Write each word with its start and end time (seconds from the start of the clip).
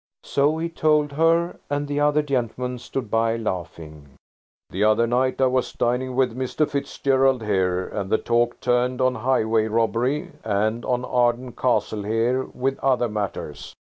So 0.23 0.57
he 0.57 0.67
told 0.67 1.11
her, 1.11 1.59
and 1.69 1.87
the 1.87 1.99
other 1.99 2.23
gentlemen 2.23 2.79
stood 2.79 3.11
by, 3.11 3.37
laughing. 3.37 4.15
"The 4.71 4.83
other 4.83 5.05
night 5.05 5.39
I 5.39 5.45
was 5.45 5.71
dining 5.73 6.15
with 6.15 6.35
Mr. 6.35 6.67
Fitzgerald 6.67 7.43
here, 7.43 7.87
and 7.87 8.09
the 8.09 8.17
talk 8.17 8.59
turned 8.61 8.99
on 8.99 9.13
highway 9.13 9.67
robbery, 9.67 10.31
and 10.43 10.83
on 10.85 11.05
Arden 11.05 11.51
Castle 11.51 12.01
here, 12.01 12.45
with 12.45 12.79
other 12.79 13.09
matters. 13.09 13.75